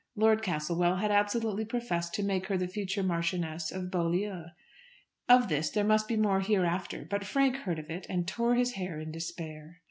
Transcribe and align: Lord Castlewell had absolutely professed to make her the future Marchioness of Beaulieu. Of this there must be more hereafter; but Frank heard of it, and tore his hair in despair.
Lord 0.15 0.41
Castlewell 0.41 0.95
had 0.95 1.11
absolutely 1.11 1.63
professed 1.63 2.15
to 2.15 2.23
make 2.23 2.47
her 2.47 2.57
the 2.57 2.67
future 2.67 3.03
Marchioness 3.03 3.71
of 3.71 3.91
Beaulieu. 3.91 4.45
Of 5.29 5.47
this 5.47 5.69
there 5.69 5.83
must 5.83 6.07
be 6.07 6.17
more 6.17 6.39
hereafter; 6.41 7.05
but 7.07 7.23
Frank 7.23 7.57
heard 7.57 7.77
of 7.77 7.91
it, 7.91 8.07
and 8.09 8.27
tore 8.27 8.55
his 8.55 8.71
hair 8.71 8.99
in 8.99 9.11
despair. 9.11 9.77